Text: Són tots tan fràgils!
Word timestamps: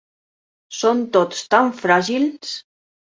Són 0.77 1.03
tots 1.17 1.43
tan 1.55 1.69
fràgils! 1.83 2.55